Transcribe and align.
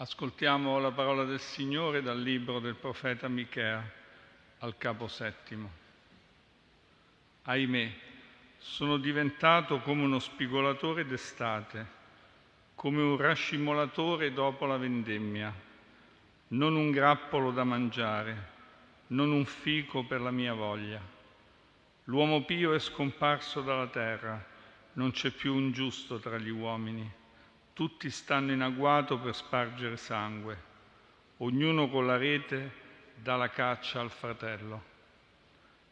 Ascoltiamo 0.00 0.78
la 0.78 0.92
parola 0.92 1.24
del 1.24 1.40
Signore 1.40 2.02
dal 2.02 2.22
libro 2.22 2.60
del 2.60 2.76
profeta 2.76 3.26
Michea 3.26 3.82
al 4.58 4.76
capo 4.76 5.08
settimo. 5.08 5.68
Ahimè, 7.42 7.92
sono 8.58 8.98
diventato 8.98 9.80
come 9.80 10.04
uno 10.04 10.20
spigolatore 10.20 11.04
d'estate, 11.04 11.84
come 12.76 13.02
un 13.02 13.16
rascimolatore 13.16 14.32
dopo 14.32 14.66
la 14.66 14.76
vendemmia, 14.76 15.52
non 16.48 16.76
un 16.76 16.92
grappolo 16.92 17.50
da 17.50 17.64
mangiare, 17.64 18.50
non 19.08 19.32
un 19.32 19.46
fico 19.46 20.04
per 20.04 20.20
la 20.20 20.30
mia 20.30 20.54
voglia. 20.54 21.00
L'uomo 22.04 22.44
pio 22.44 22.72
è 22.72 22.78
scomparso 22.78 23.62
dalla 23.62 23.88
terra, 23.88 24.46
non 24.92 25.10
c'è 25.10 25.32
più 25.32 25.52
un 25.52 25.72
giusto 25.72 26.20
tra 26.20 26.38
gli 26.38 26.50
uomini 26.50 27.17
tutti 27.78 28.10
stanno 28.10 28.50
in 28.50 28.60
agguato 28.60 29.20
per 29.20 29.36
spargere 29.36 29.96
sangue, 29.96 30.62
ognuno 31.36 31.88
con 31.88 32.08
la 32.08 32.16
rete 32.16 32.72
dà 33.14 33.36
la 33.36 33.50
caccia 33.50 34.00
al 34.00 34.10
fratello. 34.10 34.82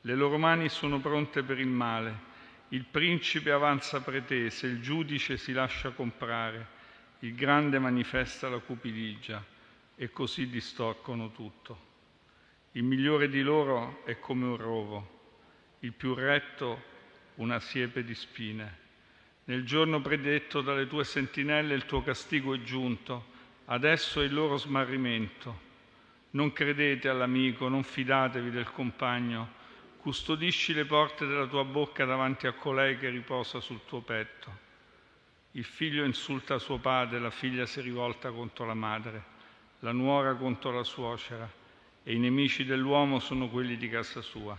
Le 0.01 0.15
loro 0.17 0.37
mani 0.37 0.69
sono 0.69 0.99
pronte 0.99 1.45
per 1.45 1.61
il 1.61 1.69
male, 1.69 2.19
il 2.71 2.83
principe 2.83 3.53
avanza 3.53 4.01
pretese, 4.01 4.67
il 4.67 4.83
giudice 4.83 5.37
si 5.37 5.53
lascia 5.53 5.91
comprare, 5.91 6.67
il 7.21 7.37
grande 7.37 7.79
manifesta 7.79 8.49
la 8.49 8.59
cupidigia 8.59 9.41
e 9.95 10.11
così 10.11 10.49
distorcono 10.49 11.31
tutto. 11.31 11.79
Il 12.73 12.83
migliore 12.83 13.29
di 13.29 13.43
loro 13.43 14.05
è 14.05 14.19
come 14.19 14.45
un 14.45 14.57
rovo, 14.57 15.21
il 15.79 15.93
più 15.93 16.15
retto 16.15 16.83
una 17.37 17.61
siepe 17.61 18.03
di 18.03 18.15
spine. 18.17 18.86
Nel 19.49 19.65
giorno 19.65 20.01
predetto 20.01 20.61
dalle 20.61 20.89
tue 20.89 21.05
sentinelle 21.05 21.75
il 21.75 21.87
tuo 21.87 22.03
castigo 22.03 22.53
è 22.53 22.63
giunto, 22.63 23.27
adesso 23.67 24.21
è 24.21 24.25
il 24.25 24.35
loro 24.35 24.57
smarrimento. 24.57 25.65
Non 26.31 26.53
credete 26.53 27.09
all'amico, 27.09 27.69
non 27.69 27.85
fidatevi 27.85 28.51
del 28.51 28.73
compagno, 28.73 29.53
custodisci 29.99 30.75
le 30.75 30.85
porte 30.85 31.27
della 31.27 31.47
tua 31.47 31.63
bocca 31.63 32.05
davanti 32.05 32.49
a 32.49 32.55
colei 32.55 32.99
che 32.99 33.09
riposa 33.09 33.61
sul 33.61 33.83
tuo 33.87 34.01
petto. 34.01 34.65
Il 35.53 35.65
figlio 35.65 36.05
insulta 36.05 36.59
suo 36.59 36.79
padre, 36.79 37.21
la 37.21 37.31
figlia 37.31 37.67
si 37.67 37.81
rivolta 37.81 38.33
contro 38.33 38.67
la 38.67 38.75
madre, 38.75 39.23
la 39.79 39.93
nuora 39.93 40.35
contro 40.35 40.73
la 40.73 40.83
suocera 40.83 41.49
e 42.03 42.13
i 42.13 42.19
nemici 42.19 42.65
dell'uomo 42.65 43.21
sono 43.21 43.49
quelli 43.49 43.77
di 43.77 43.89
casa 43.89 44.21
sua. 44.23 44.57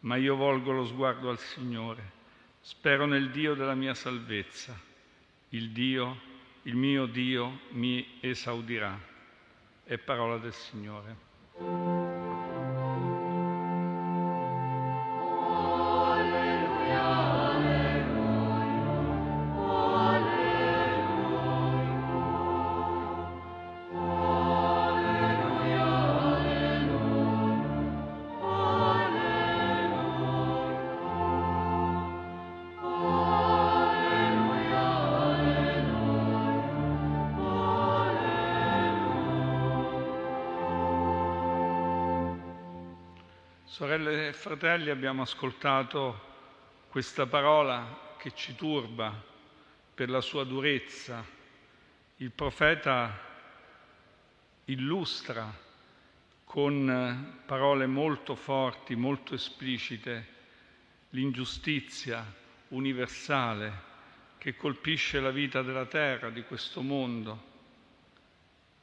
Ma 0.00 0.16
io 0.16 0.36
volgo 0.36 0.72
lo 0.72 0.84
sguardo 0.84 1.30
al 1.30 1.38
Signore 1.38 2.16
Spero 2.68 3.06
nel 3.06 3.30
Dio 3.30 3.54
della 3.54 3.76
mia 3.76 3.94
salvezza. 3.94 4.76
Il 5.50 5.70
Dio, 5.70 6.20
il 6.62 6.74
mio 6.74 7.06
Dio, 7.06 7.60
mi 7.70 8.18
esaudirà. 8.18 8.98
È 9.84 9.96
parola 9.98 10.36
del 10.38 10.52
Signore. 10.52 11.95
Sorelle 43.68 44.28
e 44.28 44.32
fratelli, 44.32 44.90
abbiamo 44.90 45.22
ascoltato 45.22 46.84
questa 46.88 47.26
parola 47.26 48.14
che 48.16 48.32
ci 48.32 48.54
turba 48.54 49.12
per 49.92 50.08
la 50.08 50.20
sua 50.20 50.44
durezza. 50.44 51.24
Il 52.18 52.30
profeta 52.30 53.18
illustra 54.66 55.52
con 56.44 57.42
parole 57.44 57.86
molto 57.86 58.36
forti, 58.36 58.94
molto 58.94 59.34
esplicite, 59.34 60.26
l'ingiustizia 61.10 62.24
universale 62.68 63.82
che 64.38 64.54
colpisce 64.54 65.18
la 65.18 65.32
vita 65.32 65.62
della 65.62 65.86
terra, 65.86 66.30
di 66.30 66.44
questo 66.44 66.82
mondo, 66.82 67.42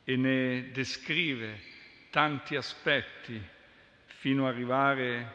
e 0.04 0.18
ne 0.18 0.72
descrive 0.72 1.62
tanti 2.10 2.58
aspetti 2.58 3.52
fino 4.24 4.48
ad 4.48 4.54
arrivare 4.54 5.34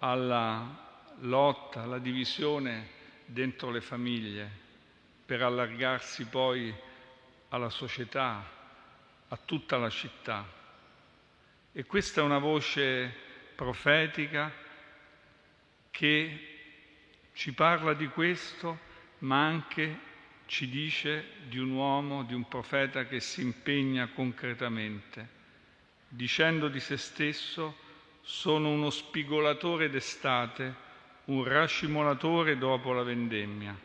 alla 0.00 1.14
lotta, 1.20 1.80
alla 1.80 1.98
divisione 1.98 2.90
dentro 3.24 3.70
le 3.70 3.80
famiglie, 3.80 4.50
per 5.24 5.40
allargarsi 5.40 6.26
poi 6.26 6.74
alla 7.48 7.70
società, 7.70 8.46
a 9.28 9.38
tutta 9.42 9.78
la 9.78 9.88
città. 9.88 10.46
E 11.72 11.86
questa 11.86 12.20
è 12.20 12.24
una 12.24 12.36
voce 12.36 13.10
profetica 13.54 14.52
che 15.90 16.48
ci 17.32 17.54
parla 17.54 17.94
di 17.94 18.08
questo, 18.08 18.78
ma 19.20 19.42
anche 19.42 19.98
ci 20.44 20.68
dice 20.68 21.28
di 21.48 21.56
un 21.56 21.70
uomo, 21.70 22.24
di 22.24 22.34
un 22.34 22.46
profeta 22.46 23.06
che 23.06 23.20
si 23.20 23.40
impegna 23.40 24.08
concretamente, 24.08 25.26
dicendo 26.08 26.68
di 26.68 26.78
se 26.78 26.98
stesso 26.98 27.88
sono 28.22 28.70
uno 28.70 28.90
spigolatore 28.90 29.90
d'estate, 29.90 30.74
un 31.26 31.44
rascimolatore 31.44 32.56
dopo 32.56 32.92
la 32.92 33.02
vendemmia. 33.02 33.76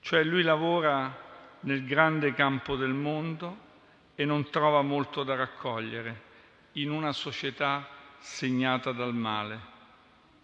Cioè 0.00 0.24
lui 0.24 0.42
lavora 0.42 1.14
nel 1.60 1.84
grande 1.84 2.32
campo 2.32 2.74
del 2.74 2.92
mondo 2.92 3.70
e 4.14 4.24
non 4.24 4.50
trova 4.50 4.82
molto 4.82 5.22
da 5.22 5.34
raccogliere 5.34 6.30
in 6.72 6.90
una 6.90 7.12
società 7.12 7.86
segnata 8.18 8.92
dal 8.92 9.14
male, 9.14 9.60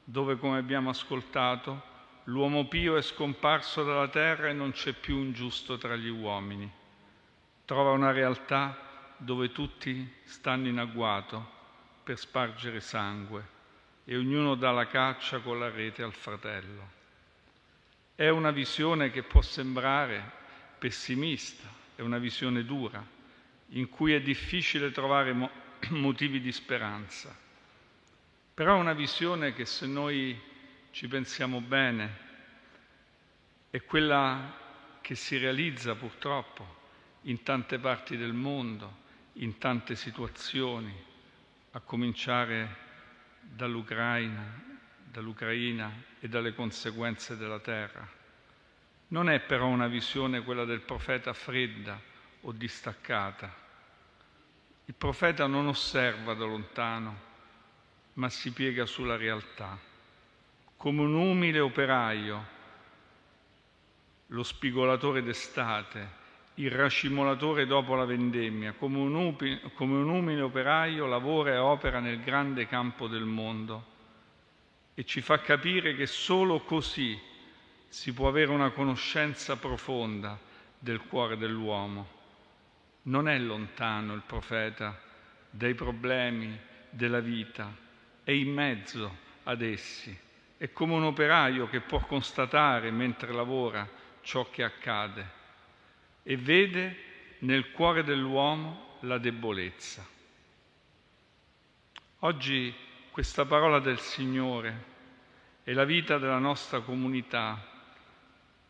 dove, 0.05 0.37
come 0.37 0.59
abbiamo 0.59 0.91
ascoltato, 0.91 1.83
l'uomo 2.25 2.67
pio 2.67 2.97
è 2.97 3.03
scomparso 3.03 3.83
dalla 3.83 4.09
terra 4.09 4.49
e 4.49 4.53
non 4.53 4.73
c'è 4.73 4.93
più 4.93 5.17
un 5.17 5.33
giusto 5.33 5.79
tra 5.79 5.97
gli 5.97 6.09
uomini. 6.09 6.71
Trova 7.65 7.93
una 7.93 8.13
realtà 8.13 8.79
dove 9.17 9.53
tutti 9.53 10.11
stanno 10.25 10.69
in 10.69 10.79
agguato 10.79 11.57
per 12.09 12.19
spargere 12.19 12.81
sangue 12.81 13.47
e 14.07 14.17
ognuno 14.17 14.55
dà 14.55 14.71
la 14.71 14.87
caccia 14.87 15.41
con 15.41 15.59
la 15.59 15.69
rete 15.69 16.03
al 16.03 16.15
fratello. 16.15 16.89
È 18.15 18.31
una 18.31 18.51
visione 18.51 19.11
che 19.11 19.25
può 19.25 19.43
sembrare 19.43 20.33
pessimista, 20.79 21.69
è 21.95 22.01
una 22.01 22.17
visione 22.17 22.65
dura, 22.65 23.07
in 23.73 23.91
cui 23.91 24.15
è 24.15 24.23
difficile 24.23 24.91
trovare 24.91 25.35
mo- 25.35 25.51
motivi 25.91 26.41
di 26.41 26.51
speranza. 26.51 27.37
Però 28.55 28.75
è 28.75 28.81
una 28.81 28.95
visione 28.95 29.53
che 29.53 29.67
se 29.67 29.87
noi 29.87 30.41
ci 30.93 31.09
pensiamo 31.09 31.61
bene 31.61 32.17
è 33.69 33.83
quella 33.83 34.99
che 35.03 35.15
si 35.15 35.37
realizza 35.37 35.95
purtroppo 35.95 36.77
in 37.25 37.43
tante 37.43 37.79
parti 37.79 38.17
del 38.17 38.33
mondo, 38.33 38.97
in 39.35 39.59
tante 39.59 39.95
situazioni, 39.95 41.08
a 41.79 41.81
cominciare 41.81 42.77
dall'Ucraina, 43.41 44.61
dall'Ucraina 45.05 45.93
e 46.19 46.29
dalle 46.29 46.53
conseguenze 46.53 47.37
della 47.37 47.61
terra. 47.61 48.07
Non 49.09 49.31
è 49.31 49.39
però 49.39 49.69
una 49.69 49.87
visione 49.87 50.43
quella 50.43 50.65
del 50.65 50.81
profeta 50.81 51.33
fredda 51.33 52.01
o 52.41 52.51
distaccata. 52.51 53.55
Il 54.87 54.95
profeta 54.95 55.47
non 55.47 55.69
osserva 55.69 56.35
da 56.35 56.47
lontano, 56.47 57.27
ma 58.15 58.29
si 58.29 58.51
piega 58.53 58.85
sulla 58.85 59.17
realtà. 59.17 59.79
Come 60.77 61.03
un 61.03 61.15
umile 61.15 61.61
operaio, 61.61 62.57
lo 64.27 64.43
spigolatore 64.43 65.23
d'estate, 65.23 66.09
il 66.59 66.71
racimolatore 66.73 67.67
dopo 67.67 67.95
la 67.95 68.05
vendemmia, 68.05 68.73
come 68.73 68.99
un, 68.99 69.15
upi, 69.15 69.61
come 69.75 69.97
un 69.99 70.09
umile 70.09 70.41
operaio 70.41 71.07
lavora 71.07 71.53
e 71.53 71.57
opera 71.57 72.01
nel 72.01 72.21
grande 72.21 72.67
campo 72.67 73.07
del 73.07 73.25
mondo 73.25 73.97
e 74.95 75.05
ci 75.05 75.21
fa 75.21 75.41
capire 75.41 75.95
che 75.95 76.07
solo 76.07 76.61
così 76.61 77.17
si 77.87 78.13
può 78.13 78.27
avere 78.27 78.51
una 78.51 78.71
conoscenza 78.71 79.57
profonda 79.57 80.37
del 80.77 81.01
cuore 81.03 81.37
dell'uomo. 81.37 82.17
Non 83.03 83.29
è 83.29 83.39
lontano 83.39 84.15
il 84.15 84.23
profeta 84.27 85.01
dai 85.51 85.75
problemi 85.75 86.59
della 86.91 87.21
vita, 87.21 87.73
è 88.25 88.33
in 88.33 88.53
mezzo 88.53 89.17
ad 89.45 89.63
essi. 89.63 90.17
È 90.57 90.73
come 90.73 90.95
un 90.95 91.05
operaio 91.05 91.69
che 91.69 91.81
può 91.81 92.01
constatare 92.01 92.91
mentre 92.91 93.33
lavora 93.33 93.89
ciò 94.23 94.51
che 94.51 94.65
accade 94.65 95.37
e 96.23 96.37
vede 96.37 96.97
nel 97.41 97.71
cuore 97.73 98.05
dell'uomo 98.05 98.97
la 99.01 99.19
debolezza. 99.19 100.07
Oggi 102.21 102.75
questa 103.11 103.45
parola 103.45 103.79
del 103.79 103.99
Signore 104.01 104.85
e 105.65 105.73
la 105.73 105.85
vita 105.85 106.19
della 106.19 106.39
nostra 106.39 106.81
comunità 106.81 107.77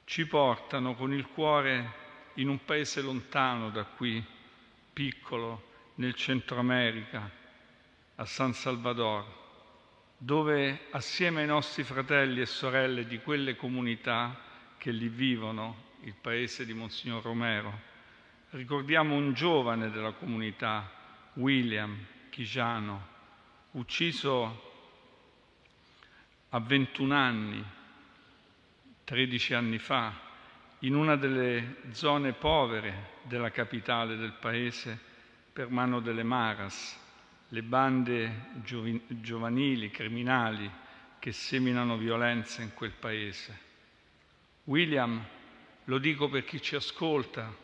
ci 0.04 0.26
portano 0.26 0.94
con 0.94 1.12
il 1.12 1.26
cuore 1.28 2.06
in 2.34 2.48
un 2.48 2.64
paese 2.64 3.00
lontano 3.00 3.70
da 3.70 3.84
qui, 3.84 4.24
piccolo, 4.92 5.66
nel 5.96 6.14
Centro 6.14 6.58
America, 6.58 7.30
a 8.16 8.24
San 8.24 8.52
Salvador, 8.52 9.24
dove 10.16 10.86
assieme 10.90 11.42
ai 11.42 11.46
nostri 11.46 11.84
fratelli 11.84 12.40
e 12.40 12.46
sorelle 12.46 13.06
di 13.06 13.18
quelle 13.20 13.56
comunità 13.56 14.36
che 14.76 14.90
lì 14.90 15.08
vivono, 15.08 15.86
il 16.02 16.14
paese 16.14 16.64
di 16.64 16.72
Monsignor 16.72 17.22
Romero, 17.22 17.80
ricordiamo 18.50 19.14
un 19.14 19.32
giovane 19.32 19.90
della 19.90 20.12
comunità, 20.12 20.90
William 21.34 21.96
Chigiano, 22.30 23.06
ucciso 23.72 24.66
a 26.50 26.60
21 26.60 27.14
anni, 27.14 27.64
13 29.04 29.54
anni 29.54 29.78
fa, 29.78 30.26
in 30.80 30.94
una 30.94 31.16
delle 31.16 31.76
zone 31.90 32.32
povere 32.32 33.16
della 33.22 33.50
capitale 33.50 34.16
del 34.16 34.32
paese 34.32 34.98
per 35.52 35.68
mano 35.70 36.00
delle 36.00 36.22
Maras, 36.22 36.96
le 37.48 37.62
bande 37.62 38.50
giovanili, 38.62 39.90
criminali 39.90 40.70
che 41.18 41.32
seminano 41.32 41.96
violenza 41.96 42.62
in 42.62 42.72
quel 42.74 42.92
paese. 42.92 43.66
William, 44.64 45.24
lo 45.88 45.98
dico 45.98 46.28
per 46.28 46.44
chi 46.44 46.60
ci 46.60 46.74
ascolta 46.74 47.54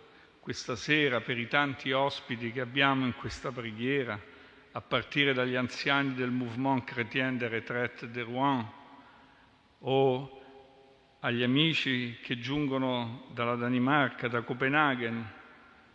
questa 0.41 0.76
sera, 0.76 1.21
per 1.21 1.38
i 1.38 1.47
tanti 1.47 1.93
ospiti 1.93 2.53
che 2.53 2.61
abbiamo 2.61 3.05
in 3.05 3.15
questa 3.15 3.53
preghiera, 3.53 4.19
a 4.73 4.81
partire 4.81 5.35
dagli 5.35 5.55
anziani 5.55 6.15
del 6.15 6.31
Mouvement 6.31 6.85
Chrétien 6.85 7.37
de 7.37 7.49
Retraite 7.49 8.11
de 8.11 8.23
Rouen 8.23 8.67
o 9.81 10.43
agli 11.21 11.43
amici 11.43 12.19
che 12.23 12.41
giungono 12.41 13.26
dalla 13.32 13.56
Danimarca, 13.56 14.27
da 14.27 14.41
Copenaghen. 14.41 15.32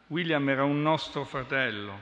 William 0.07 0.47
era 0.49 0.63
un 0.63 0.81
nostro 0.81 1.25
fratello, 1.25 1.99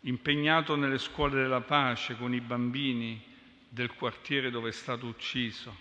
impegnato 0.00 0.74
nelle 0.74 0.98
scuole 0.98 1.42
della 1.42 1.60
pace 1.60 2.16
con 2.16 2.34
i 2.34 2.40
bambini 2.40 3.24
del 3.68 3.94
quartiere 3.94 4.50
dove 4.50 4.70
è 4.70 4.72
stato 4.72 5.06
ucciso, 5.06 5.74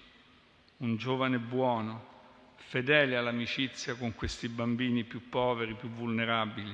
un 0.77 0.95
giovane 0.95 1.37
buono, 1.37 2.09
fedele 2.61 3.17
all'amicizia 3.17 3.95
con 3.95 4.15
questi 4.15 4.47
bambini 4.47 5.03
più 5.03 5.29
poveri, 5.29 5.73
più 5.73 5.89
vulnerabili. 5.89 6.73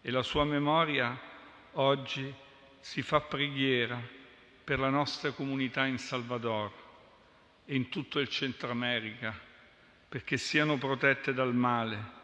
E 0.00 0.10
la 0.10 0.22
sua 0.22 0.44
memoria 0.44 1.18
oggi 1.72 2.32
si 2.80 3.02
fa 3.02 3.20
preghiera 3.20 4.00
per 4.64 4.78
la 4.78 4.90
nostra 4.90 5.32
comunità 5.32 5.86
in 5.86 5.98
Salvador 5.98 6.70
e 7.64 7.74
in 7.74 7.88
tutto 7.88 8.18
il 8.18 8.28
Centro 8.28 8.70
America, 8.70 9.38
perché 10.08 10.36
siano 10.36 10.78
protette 10.78 11.32
dal 11.32 11.54
male, 11.54 12.20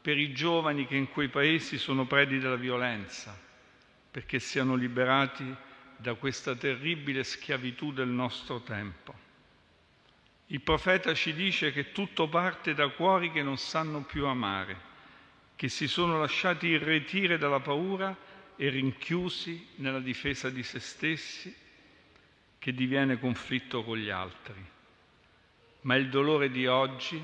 per 0.00 0.18
i 0.18 0.32
giovani 0.32 0.86
che 0.86 0.96
in 0.96 1.10
quei 1.10 1.28
paesi 1.28 1.78
sono 1.78 2.06
predi 2.06 2.38
della 2.38 2.56
violenza, 2.56 3.36
perché 4.10 4.38
siano 4.38 4.74
liberati 4.74 5.54
da 5.96 6.14
questa 6.14 6.54
terribile 6.54 7.24
schiavitù 7.24 7.92
del 7.92 8.08
nostro 8.08 8.60
tempo. 8.60 9.25
Il 10.48 10.60
profeta 10.60 11.12
ci 11.12 11.34
dice 11.34 11.72
che 11.72 11.90
tutto 11.90 12.28
parte 12.28 12.72
da 12.72 12.88
cuori 12.88 13.32
che 13.32 13.42
non 13.42 13.56
sanno 13.56 14.02
più 14.02 14.26
amare, 14.26 14.80
che 15.56 15.68
si 15.68 15.88
sono 15.88 16.20
lasciati 16.20 16.68
irretire 16.68 17.36
dalla 17.36 17.58
paura 17.58 18.16
e 18.54 18.68
rinchiusi 18.68 19.70
nella 19.76 19.98
difesa 19.98 20.48
di 20.48 20.62
se 20.62 20.78
stessi 20.78 21.54
che 22.58 22.72
diviene 22.72 23.18
conflitto 23.18 23.82
con 23.82 23.96
gli 23.96 24.08
altri. 24.08 24.64
Ma 25.82 25.96
il 25.96 26.08
dolore 26.08 26.48
di 26.50 26.66
oggi, 26.68 27.20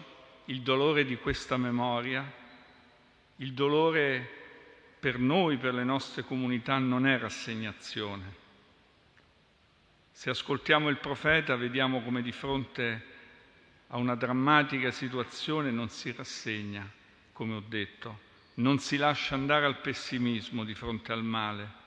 il 0.46 0.62
dolore 0.62 1.04
di 1.04 1.16
questa 1.16 1.56
memoria, 1.56 2.28
il 3.36 3.52
dolore 3.52 4.28
per 4.98 5.18
noi, 5.18 5.58
per 5.58 5.74
le 5.74 5.84
nostre 5.84 6.24
comunità, 6.24 6.76
non 6.78 7.06
è 7.06 7.18
rassegnazione. 7.18 8.40
Se 10.10 10.28
ascoltiamo 10.30 10.88
il 10.88 10.98
profeta 10.98 11.54
vediamo 11.54 12.02
come 12.02 12.20
di 12.20 12.32
fronte 12.32 13.10
a 13.94 13.98
una 13.98 14.14
drammatica 14.14 14.90
situazione 14.90 15.70
non 15.70 15.90
si 15.90 16.12
rassegna, 16.12 16.90
come 17.32 17.56
ho 17.56 17.64
detto, 17.66 18.30
non 18.54 18.78
si 18.78 18.96
lascia 18.96 19.34
andare 19.34 19.66
al 19.66 19.80
pessimismo 19.80 20.64
di 20.64 20.74
fronte 20.74 21.12
al 21.12 21.22
male, 21.22 21.80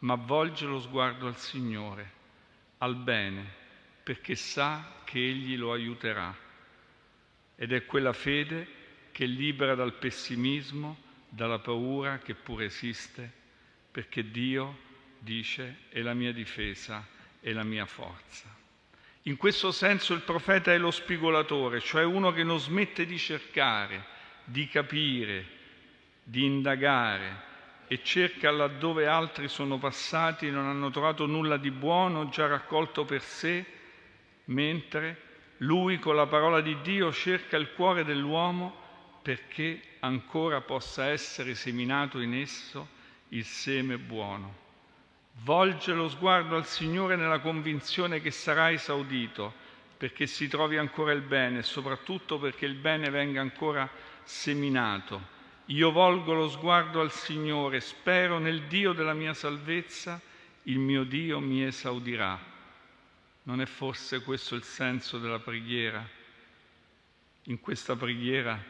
ma 0.00 0.16
volge 0.16 0.66
lo 0.66 0.80
sguardo 0.80 1.28
al 1.28 1.38
Signore, 1.38 2.10
al 2.78 2.96
bene, 2.96 3.48
perché 4.02 4.34
sa 4.34 5.02
che 5.04 5.18
Egli 5.18 5.56
lo 5.56 5.72
aiuterà. 5.72 6.36
Ed 7.54 7.72
è 7.72 7.86
quella 7.86 8.12
fede 8.12 8.66
che 9.12 9.24
libera 9.24 9.76
dal 9.76 9.94
pessimismo, 9.94 10.98
dalla 11.28 11.60
paura 11.60 12.18
che 12.18 12.34
pure 12.34 12.64
esiste, 12.64 13.32
perché 13.92 14.28
Dio 14.28 14.78
dice 15.20 15.82
è 15.88 16.00
la 16.00 16.14
mia 16.14 16.32
difesa, 16.32 17.06
è 17.38 17.52
la 17.52 17.62
mia 17.62 17.86
forza. 17.86 18.53
In 19.26 19.38
questo 19.38 19.72
senso 19.72 20.12
il 20.12 20.20
profeta 20.20 20.72
è 20.72 20.76
lo 20.76 20.90
spigolatore, 20.90 21.80
cioè 21.80 22.04
uno 22.04 22.30
che 22.30 22.44
non 22.44 22.58
smette 22.58 23.06
di 23.06 23.16
cercare, 23.16 24.04
di 24.44 24.68
capire, 24.68 25.46
di 26.22 26.44
indagare 26.44 27.52
e 27.86 28.02
cerca 28.02 28.50
laddove 28.50 29.06
altri 29.06 29.48
sono 29.48 29.78
passati 29.78 30.46
e 30.46 30.50
non 30.50 30.66
hanno 30.66 30.90
trovato 30.90 31.24
nulla 31.24 31.56
di 31.56 31.70
buono 31.70 32.28
già 32.28 32.46
raccolto 32.46 33.06
per 33.06 33.22
sé, 33.22 33.64
mentre 34.46 35.20
lui 35.58 35.98
con 35.98 36.16
la 36.16 36.26
parola 36.26 36.60
di 36.60 36.76
Dio 36.82 37.10
cerca 37.10 37.56
il 37.56 37.72
cuore 37.72 38.04
dell'uomo 38.04 38.82
perché 39.22 39.80
ancora 40.00 40.60
possa 40.60 41.06
essere 41.06 41.54
seminato 41.54 42.20
in 42.20 42.34
esso 42.34 42.88
il 43.28 43.44
seme 43.44 43.96
buono. 43.96 44.63
Volge 45.42 45.92
lo 45.92 46.08
sguardo 46.08 46.56
al 46.56 46.66
Signore 46.66 47.16
nella 47.16 47.40
convinzione 47.40 48.20
che 48.20 48.30
sarà 48.30 48.70
esaudito 48.70 49.62
perché 49.96 50.26
si 50.26 50.48
trovi 50.48 50.76
ancora 50.76 51.12
il 51.12 51.22
bene 51.22 51.58
e 51.58 51.62
soprattutto 51.62 52.38
perché 52.38 52.66
il 52.66 52.74
bene 52.74 53.10
venga 53.10 53.40
ancora 53.40 53.88
seminato 54.22 55.32
io 55.68 55.92
volgo 55.92 56.34
lo 56.34 56.50
sguardo 56.50 57.00
al 57.00 57.10
Signore, 57.10 57.80
spero 57.80 58.38
nel 58.38 58.64
Dio 58.64 58.92
della 58.92 59.14
mia 59.14 59.32
salvezza, 59.32 60.20
il 60.64 60.78
mio 60.78 61.04
Dio 61.04 61.40
mi 61.40 61.64
esaudirà. 61.64 62.38
Non 63.44 63.62
è 63.62 63.64
forse 63.64 64.22
questo 64.22 64.56
il 64.56 64.62
senso 64.62 65.18
della 65.18 65.38
preghiera? 65.38 66.06
In 67.44 67.60
questa 67.60 67.96
preghiera 67.96 68.62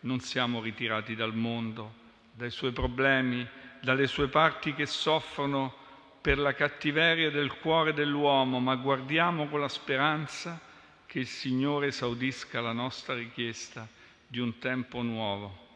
non 0.00 0.20
siamo 0.20 0.62
ritirati 0.62 1.14
dal 1.14 1.34
mondo, 1.34 1.92
dai 2.32 2.50
suoi 2.50 2.72
problemi, 2.72 3.46
dalle 3.82 4.06
sue 4.06 4.28
parti 4.28 4.72
che 4.72 4.86
soffrono 4.86 5.74
per 6.20 6.38
la 6.38 6.54
cattiveria 6.54 7.30
del 7.30 7.56
cuore 7.58 7.92
dell'uomo, 7.92 8.60
ma 8.60 8.74
guardiamo 8.76 9.48
con 9.48 9.60
la 9.60 9.68
speranza 9.68 10.60
che 11.06 11.18
il 11.18 11.26
Signore 11.26 11.88
esaudisca 11.88 12.60
la 12.60 12.72
nostra 12.72 13.14
richiesta 13.14 13.88
di 14.26 14.38
un 14.38 14.58
tempo 14.58 15.02
nuovo 15.02 15.68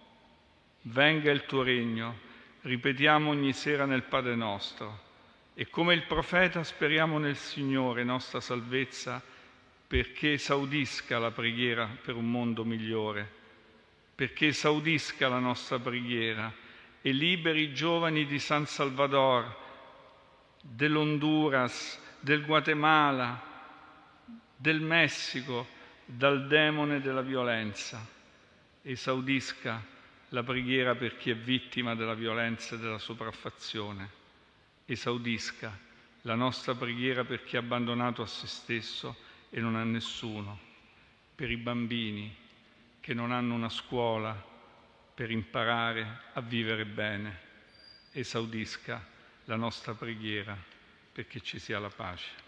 venga 0.87 1.31
il 1.31 1.45
tuo 1.47 1.63
regno, 1.63 2.19
ripetiamo 2.63 3.31
ogni 3.31 3.53
sera 3.53 3.85
nel 3.85 4.03
Padre 4.03 4.35
nostro. 4.35 5.03
E 5.55 5.71
come 5.71 5.95
il 5.95 6.03
profeta 6.03 6.65
speriamo 6.65 7.19
nel 7.19 7.37
Signore, 7.37 8.03
nostra 8.03 8.41
salvezza, 8.41 9.23
perché 9.87 10.33
esaudisca 10.33 11.19
la 11.19 11.31
preghiera 11.31 11.89
per 12.03 12.17
un 12.17 12.31
mondo 12.31 12.65
migliore, 12.65 13.31
perché 14.15 14.49
esaudisca 14.49 15.29
la 15.29 15.39
nostra 15.39 15.79
preghiera 15.79 16.53
e 17.01 17.13
liberi 17.13 17.63
i 17.63 17.75
giovani 17.75 18.27
di 18.27 18.39
San 18.39 18.67
Salvador, 18.67 19.63
dell'Honduras, 20.67 21.99
del 22.21 22.45
Guatemala, 22.45 23.41
del 24.57 24.81
Messico, 24.81 25.67
dal 26.07 26.47
demone 26.47 27.01
della 27.01 27.21
violenza. 27.21 28.05
Esaudisca 28.83 29.83
la 30.31 30.43
preghiera 30.43 30.95
per 30.95 31.17
chi 31.17 31.31
è 31.31 31.37
vittima 31.37 31.95
della 31.95 32.15
violenza 32.15 32.75
e 32.75 32.79
della 32.79 32.99
sopraffazione. 32.99 34.23
Esaudisca 34.87 35.79
la 36.23 36.35
nostra 36.35 36.75
preghiera 36.75 37.25
per 37.25 37.45
chi 37.45 37.57
è 37.57 37.59
abbandonato 37.59 38.23
a 38.23 38.27
se 38.27 38.47
stesso 38.47 39.17
e 39.51 39.61
non 39.61 39.77
ha 39.77 39.85
nessuno, 39.85 40.59
per 41.35 41.51
i 41.51 41.57
bambini 41.57 42.35
che 43.01 43.13
non 43.13 43.33
hanno 43.33 43.55
una 43.55 43.69
scuola 43.69 44.53
per 45.15 45.31
imparare 45.31 46.23
a 46.33 46.41
vivere 46.41 46.87
bene. 46.87 47.41
Esaudisca 48.13 49.13
la 49.45 49.57
nostra 49.57 49.95
preghiera 49.95 50.57
perché 51.13 51.41
ci 51.41 51.59
sia 51.59 51.79
la 51.79 51.91
pace. 51.91 52.44